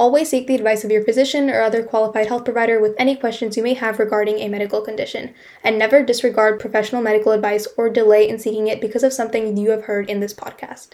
[0.00, 3.58] Always seek the advice of your physician or other qualified health provider with any questions
[3.58, 8.26] you may have regarding a medical condition, and never disregard professional medical advice or delay
[8.26, 10.92] in seeking it because of something you have heard in this podcast.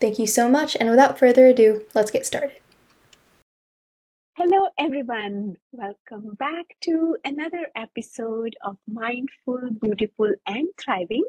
[0.00, 2.52] Thank you so much, and without further ado, let's get started.
[4.38, 5.58] Hello, everyone.
[5.72, 11.24] Welcome back to another episode of Mindful, Beautiful, and Thriving.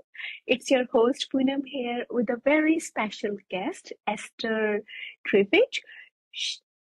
[0.48, 4.84] It's your host, Punam, here with a very special guest, Esther
[5.28, 5.82] Trifich.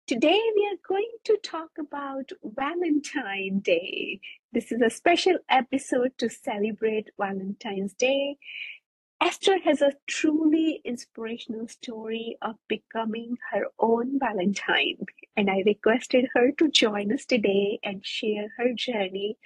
[0.06, 4.20] Today we are going to talk about Valentine's Day.
[4.52, 8.36] This is a special episode to celebrate Valentine's Day.
[9.20, 15.04] Esther has a truly inspirational story of becoming her own Valentine,
[15.36, 19.36] and I requested her to join us today and share her journey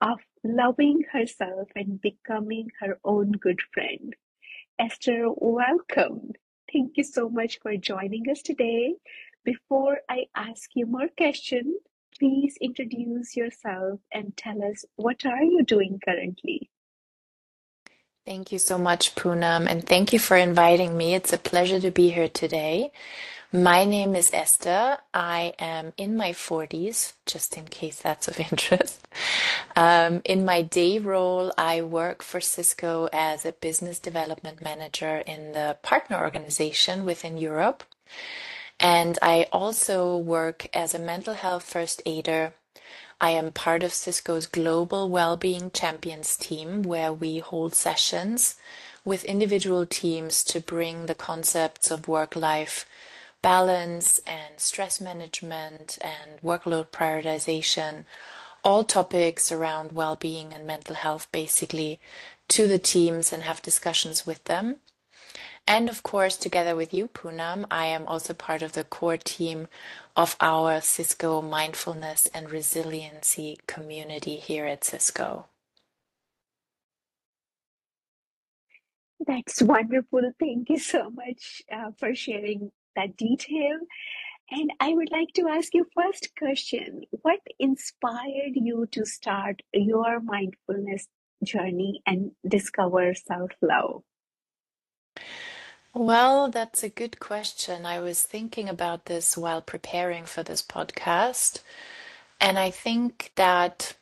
[0.00, 4.16] of loving herself and becoming her own good friend.
[4.78, 6.32] Esther, welcome.
[6.72, 8.94] Thank you so much for joining us today.
[9.46, 11.76] Before I ask you more questions,
[12.18, 16.68] please introduce yourself and tell us what are you doing currently?
[18.26, 21.14] Thank you so much, Punam, and thank you for inviting me.
[21.14, 22.90] It's a pleasure to be here today.
[23.52, 24.98] My name is Esther.
[25.14, 29.06] I am in my 40s, just in case that's of interest.
[29.76, 35.52] Um, in my day role, I work for Cisco as a business development manager in
[35.52, 37.84] the partner organization within Europe.
[38.78, 42.54] And I also work as a mental health first aider.
[43.20, 48.56] I am part of Cisco's Global Wellbeing Champions team, where we hold sessions
[49.04, 52.84] with individual teams to bring the concepts of work life
[53.42, 58.04] balance and stress management and workload prioritization,
[58.64, 62.00] all topics around well being and mental health, basically,
[62.48, 64.76] to the teams and have discussions with them.
[65.68, 69.68] And of course, together with you, Punam, I am also part of the core team
[70.16, 75.46] of our Cisco mindfulness and resiliency community here at Cisco.
[79.26, 80.32] That's wonderful.
[80.40, 83.78] Thank you so much uh, for sharing that detail.
[84.50, 90.20] And I would like to ask you first question, what inspired you to start your
[90.20, 91.08] mindfulness
[91.44, 94.02] journey and discover self-love?
[95.96, 97.86] Well, that's a good question.
[97.86, 101.60] I was thinking about this while preparing for this podcast.
[102.40, 103.94] And I think that,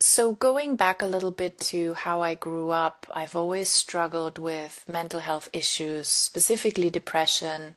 [0.00, 4.84] so going back a little bit to how I grew up, I've always struggled with
[4.88, 7.76] mental health issues, specifically depression.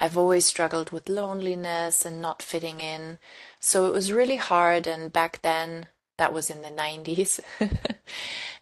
[0.00, 3.18] I've always struggled with loneliness and not fitting in.
[3.60, 4.86] So it was really hard.
[4.86, 5.86] And back then,
[6.18, 7.40] that was in the 90s.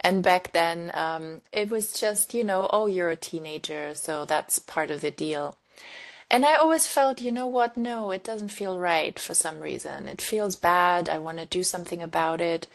[0.05, 4.59] and back then, um, it was just, you know, oh, you're a teenager, so that's
[4.59, 5.57] part of the deal.
[6.31, 7.79] And I always felt, you know what?
[7.79, 10.07] No, it doesn't feel right for some reason.
[10.07, 11.09] It feels bad.
[11.09, 12.67] I want to do something about it.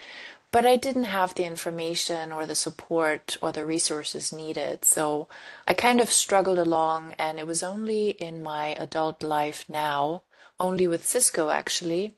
[0.52, 4.84] But I didn't have the information or the support or the resources needed.
[4.84, 5.28] So
[5.68, 10.24] I kind of struggled along, and it was only in my adult life now,
[10.60, 12.16] only with Cisco actually,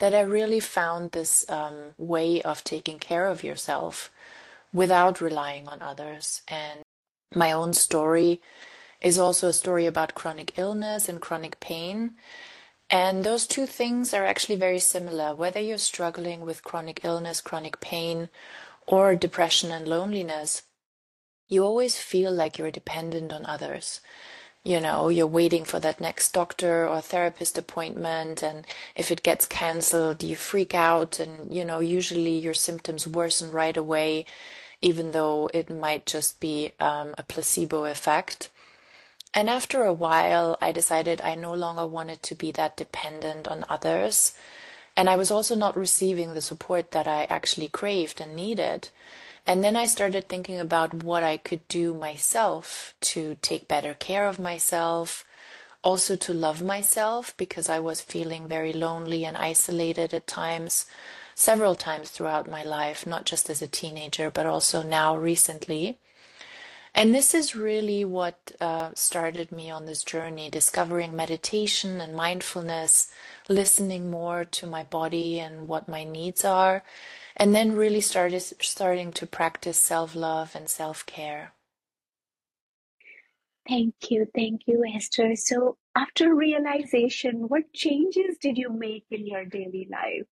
[0.00, 4.10] that I really found this um, way of taking care of yourself
[4.72, 6.42] without relying on others.
[6.48, 6.80] And
[7.34, 8.40] my own story
[9.00, 12.12] is also a story about chronic illness and chronic pain.
[12.90, 15.34] And those two things are actually very similar.
[15.34, 18.28] Whether you're struggling with chronic illness, chronic pain,
[18.86, 20.62] or depression and loneliness,
[21.48, 24.00] you always feel like you're dependent on others
[24.64, 29.46] you know you're waiting for that next doctor or therapist appointment and if it gets
[29.46, 34.24] cancelled you freak out and you know usually your symptoms worsen right away
[34.82, 38.50] even though it might just be um, a placebo effect.
[39.32, 43.64] And after a while i decided i no longer wanted to be that dependent on
[43.68, 44.32] others.
[44.96, 48.88] And i was also not receiving the support that i actually craved and needed.
[49.46, 54.28] And then I started thinking about what I could do myself to take better care
[54.28, 55.24] of myself,
[55.82, 60.86] also to love myself because I was feeling very lonely and isolated at times,
[61.40, 65.98] several times throughout my life, not just as a teenager, but also now recently.
[66.94, 73.10] And this is really what uh, started me on this journey, discovering meditation and mindfulness,
[73.48, 76.84] listening more to my body and what my needs are,
[77.36, 81.52] and then really started starting to practice self-love and self-care.
[83.68, 85.36] Thank you, thank you, Esther.
[85.36, 90.26] So, after realization, what changes did you make in your daily life?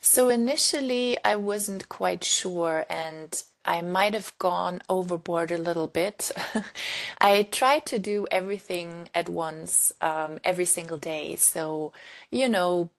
[0.00, 6.30] So initially, I wasn't quite sure, and I might have gone overboard a little bit.
[7.20, 11.36] I tried to do everything at once, um, every single day.
[11.36, 11.92] So,
[12.30, 12.90] you know,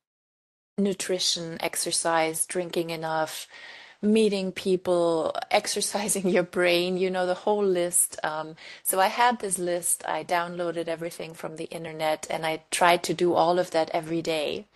[0.78, 3.48] nutrition, exercise, drinking enough,
[4.02, 8.18] meeting people, exercising your brain, you know, the whole list.
[8.24, 10.04] Um, so I had this list.
[10.08, 14.22] I downloaded everything from the internet and I tried to do all of that every
[14.22, 14.68] day.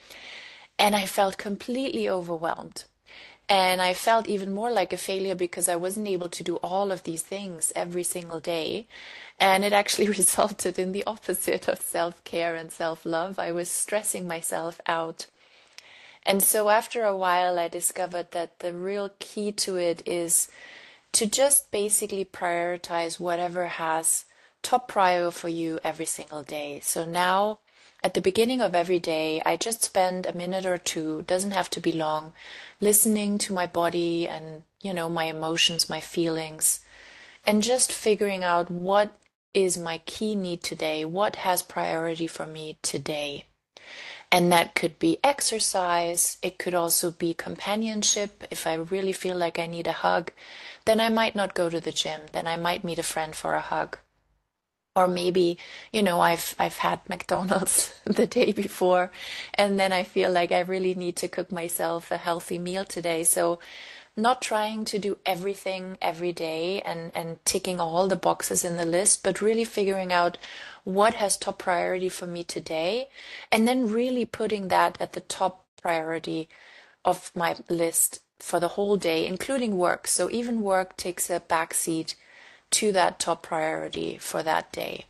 [0.78, 2.86] And I felt completely overwhelmed.
[3.50, 6.92] And I felt even more like a failure because I wasn't able to do all
[6.92, 8.88] of these things every single day.
[9.40, 13.38] And it actually resulted in the opposite of self care and self love.
[13.38, 15.28] I was stressing myself out.
[16.26, 20.48] And so after a while, I discovered that the real key to it is
[21.12, 24.26] to just basically prioritize whatever has
[24.62, 26.80] top prior for you every single day.
[26.82, 27.60] So now
[28.04, 31.70] at the beginning of every day, I just spend a minute or two, doesn't have
[31.72, 32.34] to be long,
[32.82, 36.82] listening to my body and, you know, my emotions, my feelings,
[37.46, 39.18] and just figuring out what
[39.54, 43.46] is my key need today, what has priority for me today.
[44.32, 46.38] And that could be exercise.
[46.42, 48.44] It could also be companionship.
[48.52, 50.32] If I really feel like I need a hug,
[50.86, 52.22] then I might not go to the gym.
[52.32, 53.98] Then I might meet a friend for a hug
[54.96, 55.58] or maybe
[55.92, 59.12] you know i've i've had mcdonald's the day before
[59.56, 63.24] and then i feel like i really need to cook myself a healthy meal today.
[63.24, 63.60] So
[64.16, 68.86] not trying to do everything every day and and ticking all the boxes in the
[68.86, 70.38] list but really figuring out
[70.84, 73.10] what has top priority for me today
[73.52, 76.48] and then really putting that at the top priority
[77.04, 80.08] of my list for the whole day including work.
[80.08, 82.16] So even work takes a backseat
[82.74, 85.06] to that top priority for that day.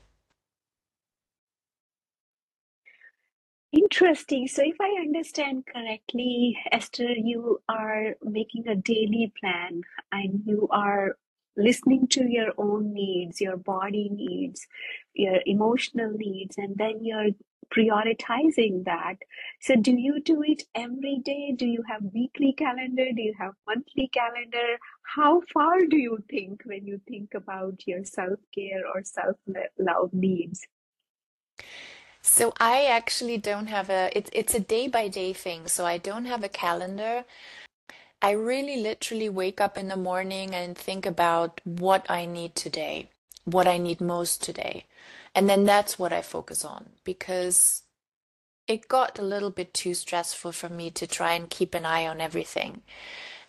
[3.71, 4.48] Interesting.
[4.48, 9.81] So, if I understand correctly, Esther, you are making a daily plan
[10.12, 11.15] and you are
[11.57, 14.68] listening to your own needs, your body needs,
[15.13, 17.30] your emotional needs, and then you're
[17.75, 19.16] prioritizing that.
[19.62, 21.54] So do you do it every day?
[21.56, 23.08] Do you have weekly calendar?
[23.16, 24.78] Do you have monthly calendar?
[25.16, 30.62] How far do you think when you think about your self-care or self-love needs?
[32.22, 35.68] So I actually don't have a it's it's a day by day thing.
[35.68, 37.26] So I don't have a calendar.
[38.22, 43.10] I really literally wake up in the morning and think about what I need today,
[43.44, 44.86] what I need most today.
[45.35, 47.83] And then that's what I focus on because
[48.68, 52.07] it got a little bit too stressful for me to try and keep an eye
[52.07, 52.81] on everything.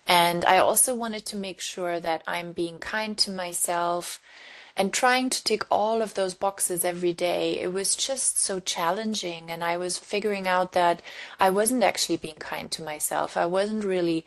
[0.06, 4.20] And I also wanted to make sure that I'm being kind to myself
[4.76, 7.60] and trying to tick all of those boxes every day.
[7.60, 9.50] It was just so challenging.
[9.50, 11.00] And I was figuring out that
[11.38, 13.36] I wasn't actually being kind to myself.
[13.36, 14.26] I wasn't really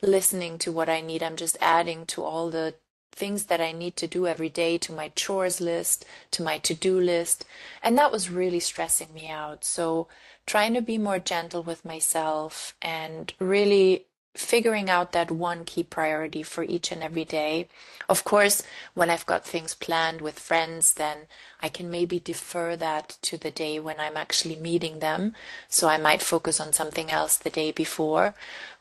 [0.00, 1.22] listening to what I need.
[1.22, 2.74] I'm just adding to all the
[3.12, 6.74] things that I need to do every day to my chores list, to my to
[6.74, 7.44] do list.
[7.82, 9.64] And that was really stressing me out.
[9.64, 10.08] So,
[10.46, 14.06] trying to be more gentle with myself and really
[14.38, 17.68] figuring out that one key priority for each and every day.
[18.08, 18.62] Of course,
[18.94, 21.26] when I've got things planned with friends, then
[21.60, 25.34] I can maybe defer that to the day when I'm actually meeting them.
[25.68, 28.34] So I might focus on something else the day before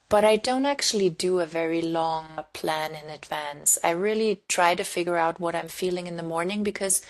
[0.10, 3.78] but I don't actually do a very long plan in advance.
[3.84, 7.02] I really try to figure out what I'm feeling in the morning because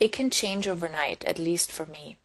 [0.00, 2.18] it can change overnight, at least for me.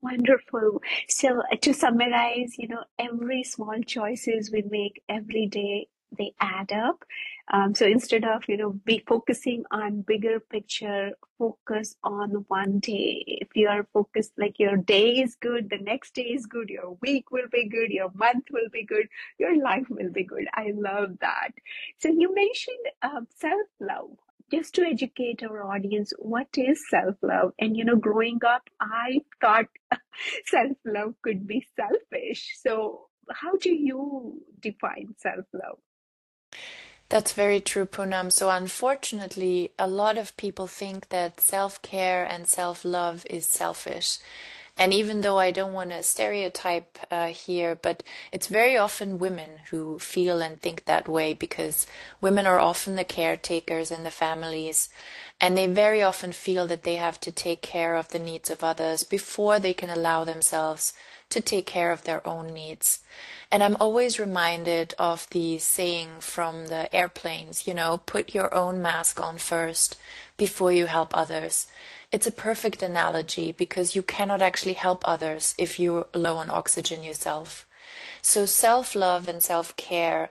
[0.00, 0.80] Wonderful.
[1.08, 6.72] So uh, to summarize, you know, every small choices we make every day, they add
[6.72, 7.04] up.
[7.50, 13.24] Um, so instead of, you know, be focusing on bigger picture, focus on one day.
[13.26, 16.98] If you are focused, like your day is good, the next day is good, your
[17.00, 19.06] week will be good, your month will be good,
[19.38, 20.46] your life will be good.
[20.54, 21.52] I love that.
[21.98, 24.10] So you mentioned um, self-love
[24.50, 29.66] just to educate our audience what is self-love and you know growing up i thought
[30.46, 35.78] self-love could be selfish so how do you define self-love
[37.08, 38.30] that's very true, Punam.
[38.30, 44.18] So, unfortunately, a lot of people think that self care and self love is selfish.
[44.80, 49.50] And even though I don't want to stereotype uh, here, but it's very often women
[49.70, 51.84] who feel and think that way because
[52.20, 54.88] women are often the caretakers in the families.
[55.40, 58.62] And they very often feel that they have to take care of the needs of
[58.62, 60.92] others before they can allow themselves
[61.30, 63.00] to take care of their own needs.
[63.50, 68.82] And I'm always reminded of the saying from the airplanes, you know, put your own
[68.82, 69.96] mask on first
[70.36, 71.66] before you help others.
[72.10, 77.02] It's a perfect analogy because you cannot actually help others if you're low on oxygen
[77.02, 77.66] yourself.
[78.22, 80.30] So self love and self care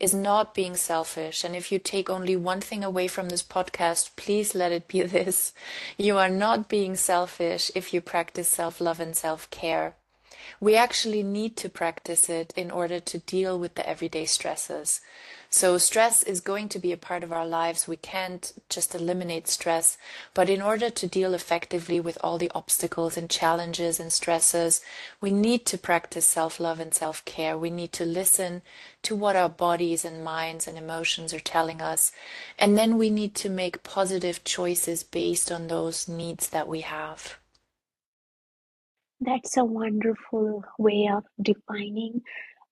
[0.00, 1.44] is not being selfish.
[1.44, 5.02] And if you take only one thing away from this podcast, please let it be
[5.16, 5.52] this.
[5.96, 9.94] You are not being selfish if you practice self love and self care.
[10.60, 15.00] We actually need to practice it in order to deal with the everyday stresses.
[15.50, 17.88] So stress is going to be a part of our lives.
[17.88, 19.96] We can't just eliminate stress.
[20.34, 24.82] But in order to deal effectively with all the obstacles and challenges and stresses,
[25.22, 27.56] we need to practice self-love and self-care.
[27.56, 28.60] We need to listen
[29.04, 32.12] to what our bodies and minds and emotions are telling us.
[32.58, 37.38] And then we need to make positive choices based on those needs that we have.
[39.20, 42.22] That's a wonderful way of defining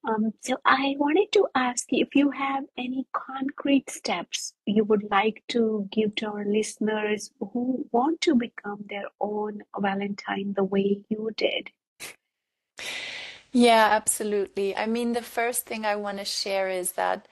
[0.06, 5.42] um, so I wanted to ask if you have any concrete steps you would like
[5.48, 11.30] to give to our listeners who want to become their own Valentine the way you
[11.36, 11.70] did.
[13.50, 14.76] Yeah, absolutely.
[14.76, 17.26] I mean, the first thing I want to share is that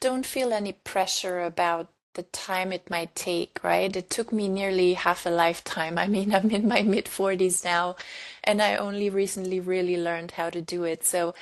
[0.00, 3.94] don't feel any pressure about the time it might take, right?
[3.96, 5.98] It took me nearly half a lifetime.
[5.98, 7.96] I mean, I'm in my mid 40s now,
[8.44, 11.04] and I only recently really learned how to do it.
[11.06, 11.34] So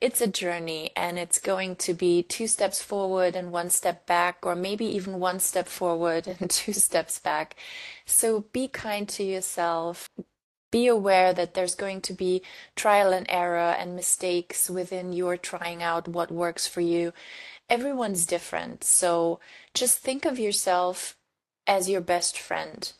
[0.00, 4.38] it's a journey and it's going to be two steps forward and one step back,
[4.44, 7.56] or maybe even one step forward and two steps back.
[8.06, 10.08] So be kind to yourself.
[10.72, 12.42] Be aware that there's going to be
[12.76, 17.12] trial and error and mistakes within your trying out what works for you.
[17.68, 18.84] Everyone's different.
[18.84, 19.40] So
[19.74, 21.16] just think of yourself
[21.66, 22.92] as your best friend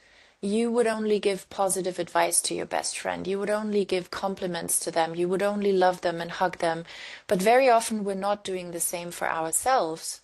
[0.46, 3.26] you would only give positive advice to your best friend.
[3.26, 5.14] You would only give compliments to them.
[5.14, 6.84] You would only love them and hug them.
[7.26, 10.20] But very often we're not doing the same for ourselves.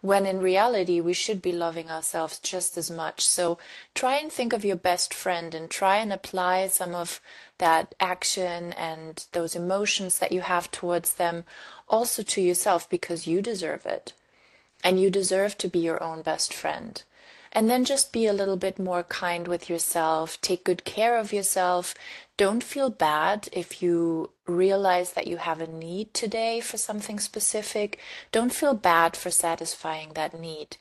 [0.00, 3.26] When in reality, we should be loving ourselves just as much.
[3.26, 3.58] So
[3.94, 7.22] try and think of your best friend and try and apply some of
[7.58, 11.44] that action and those emotions that you have towards them
[11.88, 14.12] also to yourself because you deserve it.
[14.82, 17.02] And you deserve to be your own best friend.
[17.52, 20.40] And then just be a little bit more kind with yourself.
[20.40, 21.94] Take good care of yourself.
[22.36, 28.00] Don't feel bad if you realize that you have a need today for something specific.
[28.32, 30.76] Don't feel bad for satisfying that need.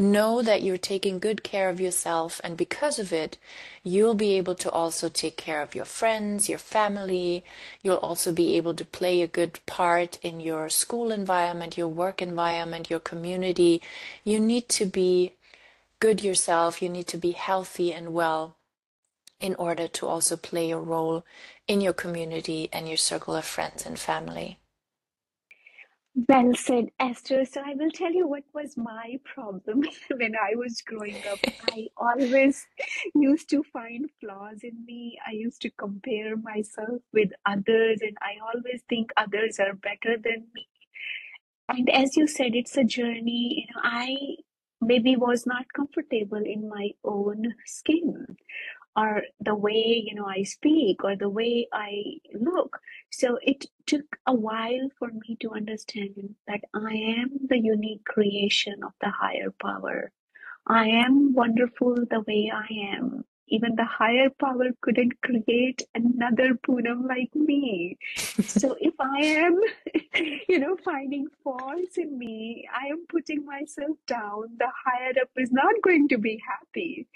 [0.00, 3.36] Know that you're taking good care of yourself, and because of it,
[3.84, 7.44] you'll be able to also take care of your friends, your family.
[7.82, 12.22] You'll also be able to play a good part in your school environment, your work
[12.22, 13.82] environment, your community.
[14.24, 15.34] You need to be
[15.98, 18.56] good yourself, you need to be healthy and well
[19.38, 21.26] in order to also play a role
[21.68, 24.58] in your community and your circle of friends and family.
[26.14, 27.44] Well said, Esther.
[27.44, 31.38] So I will tell you what was my problem when I was growing up.
[31.72, 32.66] I always
[33.14, 35.18] used to find flaws in me.
[35.26, 40.46] I used to compare myself with others, and I always think others are better than
[40.54, 40.68] me.
[41.68, 43.66] And as you said, it's a journey.
[43.68, 44.16] You know, I
[44.80, 48.36] maybe was not comfortable in my own skin
[48.96, 52.02] or the way you know i speak or the way i
[52.34, 52.78] look
[53.10, 58.74] so it took a while for me to understand that i am the unique creation
[58.84, 60.10] of the higher power
[60.66, 67.06] i am wonderful the way i am even the higher power couldn't create another Punam
[67.08, 67.98] like me.
[68.16, 69.60] so if I am,
[70.48, 75.50] you know, finding faults in me, I am putting myself down, the higher up is
[75.50, 77.08] not going to be happy.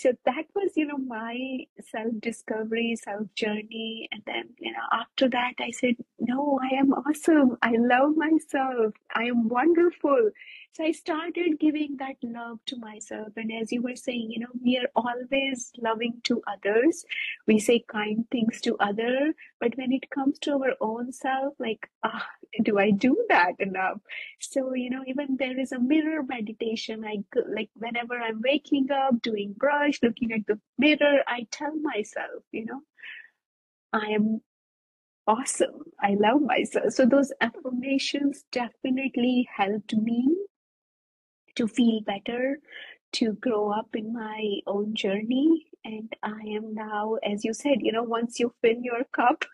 [0.00, 4.08] So that was, you know, my self discovery, self journey.
[4.12, 7.56] And then, you know, after that, I said, no, I am awesome.
[7.62, 8.94] I love myself.
[9.14, 10.30] I am wonderful.
[10.72, 13.28] So I started giving that love to myself.
[13.36, 17.04] And as you were saying, you know, we are always loving to others.
[17.46, 21.88] We say kind things to other, but when it comes to our own self, like,
[22.02, 22.26] ah,
[22.62, 24.00] do I do that enough?
[24.40, 27.04] So, you know, even there is a mirror meditation.
[27.04, 32.42] I like whenever I'm waking up, doing brush, looking at the mirror, I tell myself,
[32.50, 32.80] you know,
[33.92, 34.40] I am
[35.26, 35.84] awesome.
[36.00, 36.92] I love myself.
[36.92, 40.28] So those affirmations definitely helped me
[41.56, 42.58] to feel better,
[43.14, 45.66] to grow up in my own journey.
[45.84, 49.44] And I am now, as you said, you know, once you fill your cup,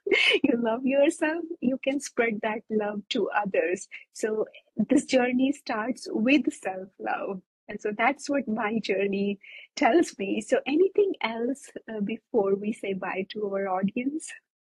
[0.42, 3.88] you love yourself, you can spread that love to others.
[4.12, 4.46] So
[4.76, 7.42] this journey starts with self love.
[7.68, 9.38] And so that's what my journey
[9.76, 10.40] tells me.
[10.40, 14.28] So, anything else uh, before we say bye to our audience?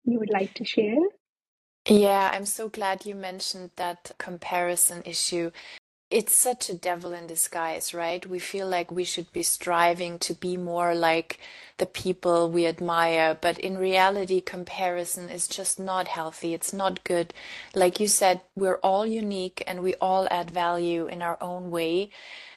[0.05, 0.99] You would like to share?
[1.89, 5.51] Yeah, I'm so glad you mentioned that comparison issue
[6.15, 8.25] it's such a devil in disguise, right?
[8.25, 11.41] We feel like we should be striving to be more like
[11.79, 16.55] the people we admire, but in reality, comparison is just not healthy.
[16.55, 17.35] It's not good.
[17.75, 22.11] Like you said, we're all unique and we all add value in our own way.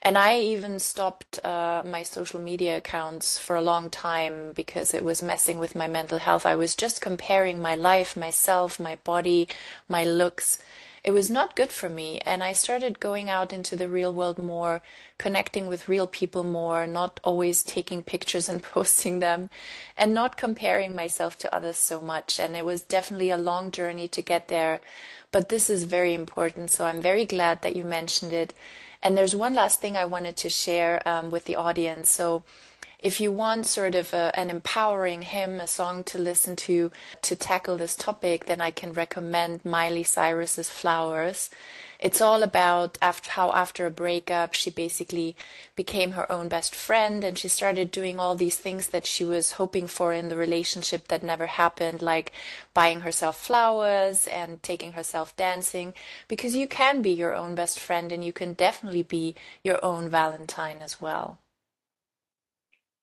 [0.03, 5.03] And I even stopped uh, my social media accounts for a long time because it
[5.03, 6.45] was messing with my mental health.
[6.45, 9.47] I was just comparing my life, myself, my body,
[9.89, 10.59] my looks
[11.07, 12.19] it was not good for me.
[12.25, 14.81] And I started going out into the real world more,
[15.17, 19.49] connecting with real people more, not always taking pictures and posting them,
[19.97, 22.41] and not comparing myself to others so much.
[22.41, 24.81] And it was definitely a long journey to get there.
[25.31, 26.71] But this is very important.
[26.71, 28.53] So I'm very glad that you mentioned it.
[29.01, 32.11] And there's one last thing I wanted to share um, with the audience.
[32.11, 32.43] So,
[33.07, 37.37] if you want sort of a, an empowering hymn, a song to listen to to
[37.37, 41.49] tackle this topic, then I can recommend Miley Cyrus's Flowers.
[42.01, 45.37] It's all about after how after a breakup she basically
[45.73, 49.53] became her own best friend and she started doing all these things that she was
[49.53, 52.33] hoping for in the relationship that never happened, like
[52.73, 55.93] buying herself flowers and taking herself dancing,
[56.27, 59.33] because you can be your own best friend and you can definitely be
[59.63, 61.37] your own Valentine as well.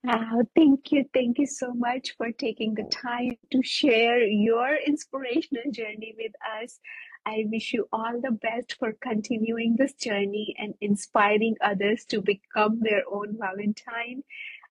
[0.04, 1.06] Thank you.
[1.14, 6.32] Thank you so much for taking the time to share your inspirational journey with
[6.62, 6.80] us.
[7.26, 12.80] I wish you all the best for continuing this journey and inspiring others to become
[12.80, 14.24] their own Valentine.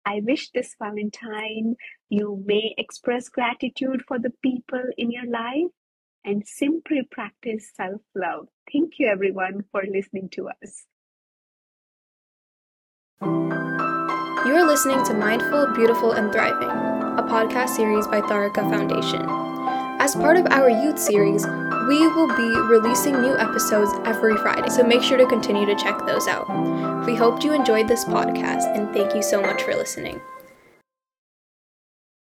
[0.06, 1.78] I wish this Valentine
[2.10, 5.72] you may express gratitude for the people in your life
[6.26, 8.50] and simply practice self love.
[8.72, 10.86] Thank you, everyone, for listening to us.
[14.46, 19.26] You are listening to Mindful, Beautiful, and Thriving, a podcast series by Tharaka Foundation.
[20.02, 21.46] As part of our youth series,
[21.88, 25.98] we will be releasing new episodes every Friday, so make sure to continue to check
[26.06, 26.50] those out.
[27.06, 30.20] We hope you enjoyed this podcast, and thank you so much for listening.